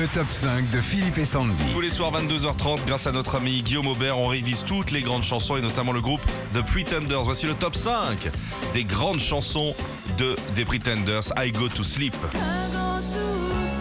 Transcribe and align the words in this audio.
Le 0.00 0.08
top 0.08 0.28
5 0.30 0.70
de 0.70 0.80
Philippe 0.80 1.18
et 1.18 1.26
Sandy. 1.26 1.62
Tous 1.74 1.82
les 1.82 1.90
soirs 1.90 2.10
22h30, 2.10 2.86
grâce 2.86 3.06
à 3.06 3.12
notre 3.12 3.34
ami 3.34 3.60
Guillaume 3.60 3.86
Aubert, 3.86 4.16
on 4.16 4.28
révise 4.28 4.64
toutes 4.66 4.92
les 4.92 5.02
grandes 5.02 5.24
chansons 5.24 5.58
et 5.58 5.60
notamment 5.60 5.92
le 5.92 6.00
groupe 6.00 6.22
The 6.54 6.62
Pretenders. 6.62 7.22
Voici 7.22 7.44
le 7.44 7.52
top 7.52 7.76
5 7.76 8.30
des 8.72 8.84
grandes 8.84 9.20
chansons 9.20 9.74
de 10.16 10.36
The 10.56 10.64
Pretenders. 10.64 11.30
I 11.36 11.52
Go 11.52 11.68
to 11.68 11.82
Sleep. 11.82 12.16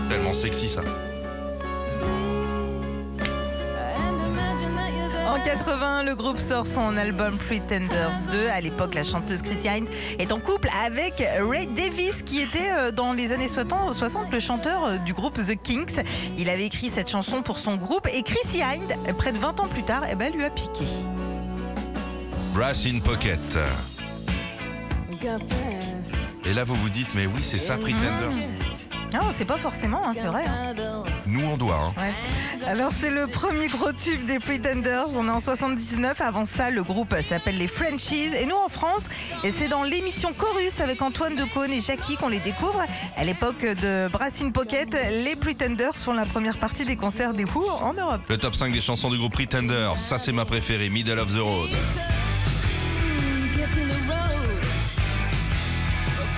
Tellement 0.10 0.34
sexy 0.34 0.68
ça. 0.68 0.82
En 5.40 5.42
80, 5.42 6.04
le 6.04 6.16
groupe 6.16 6.38
sort 6.38 6.68
son 6.68 6.98
album 6.98 7.38
Pretenders 7.38 8.24
2. 8.30 8.48
À 8.50 8.60
l'époque, 8.60 8.94
la 8.94 9.06
chanteuse 9.06 9.42
Chrissy 9.42 9.70
Hynde 9.70 9.88
est 10.18 10.34
en 10.34 10.40
couple 10.40 10.70
avec 10.84 11.24
Ray 11.40 11.66
Davis, 11.68 12.24
qui 12.24 12.42
était 12.42 12.72
euh, 12.78 12.92
dans 12.92 13.14
les 13.14 13.32
années 13.32 13.48
60 13.48 13.96
le 14.34 14.40
chanteur 14.42 14.84
euh, 14.84 14.98
du 14.98 15.14
groupe 15.14 15.36
The 15.36 15.56
Kinks. 15.62 16.06
Il 16.38 16.50
avait 16.50 16.66
écrit 16.66 16.90
cette 16.90 17.10
chanson 17.10 17.42
pour 17.42 17.58
son 17.58 17.78
groupe 17.78 18.06
et 18.14 18.22
Chrissy 18.22 18.62
Hynde, 18.62 18.94
près 19.18 19.32
de 19.32 19.38
20 19.38 19.62
ans 19.62 19.68
plus 19.68 19.84
tard, 19.84 20.04
eh 20.12 20.16
ben, 20.16 20.34
lui 20.34 20.44
a 20.44 20.50
piqué. 20.50 20.86
Brass 22.54 22.86
in 22.86 23.00
Pocket. 23.00 23.40
Et 26.46 26.54
là, 26.54 26.66
vous 26.66 26.76
vous 26.76 26.90
dites, 26.90 27.16
mais 27.16 27.28
oui, 27.28 27.42
c'est 27.44 27.60
ça, 27.60 27.78
Pretenders. 27.78 28.34
Non, 29.14 29.22
c'est 29.32 29.46
pas 29.46 29.58
forcément, 29.58 30.08
hein, 30.08 30.14
c'est 30.16 30.28
vrai. 30.28 30.44
hein. 30.48 30.76
Nous, 31.26 31.46
on 31.46 31.58
doit. 31.58 31.76
Hein. 31.76 31.94
Ouais. 32.02 32.14
Alors 32.68 32.92
c'est 33.00 33.10
le 33.10 33.26
premier 33.28 33.68
gros 33.68 33.92
tube 33.92 34.26
des 34.26 34.38
Pretenders, 34.40 35.06
on 35.16 35.26
est 35.28 35.32
en 35.32 35.42
79, 35.42 36.22
avant 36.22 36.46
ça 36.46 36.70
le 36.70 36.84
groupe 36.84 37.16
s'appelle 37.28 37.58
les 37.58 37.68
Frenchies 37.68 38.30
et 38.40 38.46
nous 38.46 38.56
en 38.56 38.70
France, 38.70 39.04
et 39.44 39.52
c'est 39.52 39.70
dans 39.70 39.84
l'émission 39.84 40.34
Chorus 40.34 40.80
avec 40.82 41.02
Antoine 41.02 41.36
Decaune 41.36 41.72
et 41.72 41.82
Jackie 41.82 42.18
qu'on 42.18 42.28
les 42.28 42.40
découvre. 42.40 42.84
À 43.18 43.24
l'époque 43.24 43.62
de 43.62 44.08
Brass 44.12 44.42
in 44.42 44.52
Pocket, 44.52 44.90
les 45.24 45.36
Pretenders 45.36 45.96
font 45.96 46.14
la 46.14 46.26
première 46.26 46.58
partie 46.58 46.86
des 46.86 46.96
concerts 46.96 47.34
des 47.34 47.46
Who 47.46 47.66
en 47.82 47.94
Europe. 47.94 48.22
Le 48.28 48.38
top 48.38 48.54
5 48.56 48.72
des 48.74 48.82
chansons 48.82 49.10
du 49.10 49.18
groupe 49.18 49.34
Pretenders. 49.34 49.96
Ça, 49.98 50.20
c'est 50.20 50.32
ma 50.34 50.46
préférée, 50.46 50.90
Middle 50.90 51.18
of 51.20 51.34
the 51.34 51.40
Road. 51.40 51.70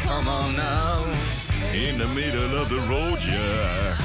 Come 0.06 0.28
on 0.28 0.52
now, 0.56 1.06
in 1.74 1.98
the 1.98 2.08
middle 2.14 2.58
of 2.58 2.70
the 2.70 2.80
road, 2.90 3.20
yeah. 3.26 3.96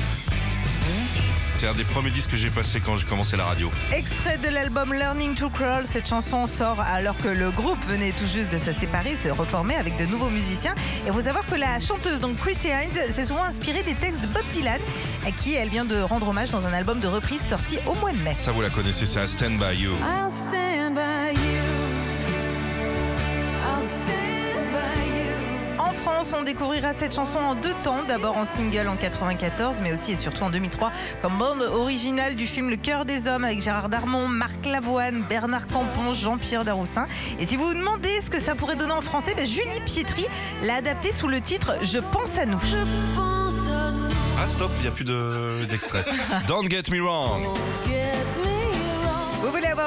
C'est 1.59 1.67
un 1.67 1.73
des 1.73 1.85
premiers 1.85 2.11
disques 2.11 2.33
que 2.33 2.37
j'ai 2.37 2.51
passé 2.51 2.81
quand 2.85 2.99
j'ai 2.99 3.07
commencé 3.07 3.35
la 3.35 3.47
radio. 3.47 3.71
Extrait 3.91 4.37
de 4.37 4.49
l'album 4.49 4.93
Learning 4.93 5.35
to 5.35 5.49
Crawl, 5.49 5.87
cette 5.87 6.07
chanson 6.07 6.45
sort 6.45 6.81
alors 6.81 7.17
que 7.17 7.29
le 7.29 7.51
groupe 7.51 7.83
venait 7.89 8.13
tout 8.13 8.27
juste 8.27 8.53
de 8.53 8.59
se 8.59 8.73
séparer, 8.73 9.17
se 9.17 9.29
reformer 9.29 9.75
avec 9.75 9.97
de 9.97 10.05
nouveaux 10.05 10.29
musiciens. 10.29 10.75
Et 11.07 11.11
faut 11.11 11.23
savoir 11.23 11.47
que 11.47 11.55
la 11.55 11.81
chanteuse, 11.81 12.21
donc 12.21 12.37
Chrissy 12.37 12.69
Hynde, 12.69 13.15
s'est 13.15 13.25
souvent 13.25 13.45
inspirée 13.45 13.83
des 13.83 13.95
textes 13.95 14.21
de 14.21 14.27
Bob 14.27 14.45
Dylan, 14.53 14.81
à 15.27 15.31
qui 15.31 15.55
elle 15.55 15.71
vient 15.71 15.87
de 15.87 15.99
rendre 16.03 16.29
hommage 16.29 16.51
dans 16.51 16.67
un 16.67 16.75
album 16.75 17.01
de 17.01 17.09
reprise 17.09 17.41
sorti 17.49 17.79
au 17.87 17.95
mois 17.95 18.13
de 18.13 18.19
mai. 18.19 18.37
Ça, 18.39 18.53
vous 18.53 18.61
la 18.61 18.71
connaissez, 18.71 19.07
c'est 19.07 19.27
Stand 19.27 19.59
By 19.59 19.77
You. 19.77 19.93
On 26.35 26.43
découvrira 26.43 26.93
cette 26.93 27.15
chanson 27.15 27.39
en 27.39 27.55
deux 27.55 27.75
temps. 27.85 28.03
D'abord 28.09 28.37
en 28.37 28.47
single 28.47 28.89
en 28.89 28.97
94, 28.97 29.77
mais 29.83 29.93
aussi 29.93 30.13
et 30.13 30.17
surtout 30.17 30.43
en 30.43 30.51
2003 30.51 30.91
comme 31.23 31.37
bande 31.39 31.63
originale 31.63 32.35
du 32.37 32.47
film 32.47 32.69
Le 32.71 32.77
cœur 32.77 33.05
des 33.05 33.27
hommes 33.29 33.45
avec 33.45 33.61
Gérard 33.63 33.89
Darmon, 33.89 34.27
Marc 34.29 34.65
Lavoine, 34.67 35.25
Bernard 35.29 35.67
Campan, 35.69 36.15
Jean-Pierre 36.15 36.65
Daroussin. 36.65 37.07
Et 37.39 37.47
si 37.47 37.57
vous 37.57 37.67
vous 37.69 37.75
demandez 37.75 38.21
ce 38.21 38.31
que 38.31 38.41
ça 38.41 38.55
pourrait 38.55 38.77
donner 38.77 38.93
en 38.93 39.03
français, 39.03 39.35
ben, 39.37 39.47
Julie 39.47 39.81
Pietri 39.85 40.27
l'a 40.63 40.77
adapté 40.77 41.13
sous 41.13 41.29
le 41.29 41.41
titre 41.41 41.75
Je 41.83 41.99
pense 41.99 42.37
à 42.41 42.47
nous. 42.47 42.59
Je 42.61 42.77
pense 43.15 43.55
à 43.69 43.91
nous. 43.93 44.15
Ah, 44.39 44.49
stop, 44.49 44.71
il 44.79 44.83
n'y 44.83 44.89
a 44.89 44.91
plus 44.93 45.05
de- 45.05 45.65
d'extrait. 45.69 46.05
Don't 46.49 46.69
get 46.71 46.83
me 46.91 47.01
wrong. 47.01 47.43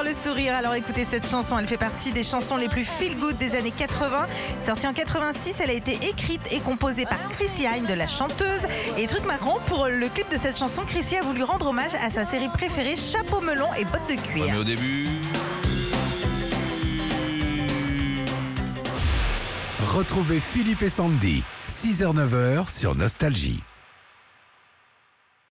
Le 0.02 0.16
sourire, 0.24 0.56
alors 0.56 0.76
écoutez 0.76 1.06
cette 1.10 1.30
chanson. 1.30 1.60
Elle 1.60 1.68
fait 1.68 1.78
partie 1.78 2.12
des 2.14 2.24
chansons 2.24 2.56
les 2.56 2.70
plus 2.70 2.86
feel-good 2.86 3.38
des 3.38 3.56
années 3.56 3.72
80. 3.72 4.28
Sortie 4.66 4.88
en 4.88 4.94
86, 4.94 5.56
elle 5.62 5.70
a 5.70 5.74
été 5.74 5.94
écrite 6.08 6.42
et 6.52 6.62
composée 6.62 7.06
par 7.06 7.20
Chrissy 7.32 7.68
Hynde, 7.68 7.86
de 7.86 7.94
la 7.94 8.08
chanteuse. 8.08 8.62
Et 8.98 9.08
truc 9.08 9.26
marrant, 9.26 9.60
pour 9.68 9.88
le 9.88 10.08
clip 10.08 10.32
de 10.32 10.38
cette 10.42 10.58
chanson, 10.58 10.84
Chrissy 10.88 11.18
a 11.18 11.22
voulu 11.22 11.44
rendre 11.44 11.68
hommage 11.68 11.92
à 12.02 12.10
sa 12.10 12.26
série 12.26 12.48
préférée, 12.50 12.96
Chapeau 12.96 13.42
melon 13.42 13.68
et 13.78 13.84
bottes 13.86 14.08
de 14.08 14.14
Ouais, 14.14 14.18
cuir. 14.18 14.46
mais 14.54 14.58
au 14.58 14.64
début. 14.64 15.08
Retrouvez 19.94 20.40
Philippe 20.40 20.82
et 20.82 20.90
Sandy, 20.90 21.44
6h-9h 21.68 22.70
sur 22.70 22.96
Nostalgie. 22.96 23.62